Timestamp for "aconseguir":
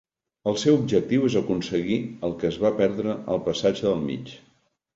1.41-1.99